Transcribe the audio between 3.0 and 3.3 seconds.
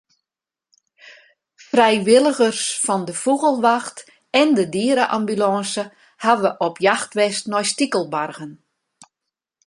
de